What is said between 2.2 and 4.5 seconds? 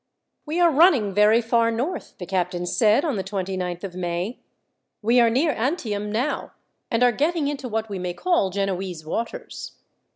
captain said on the 29th of May.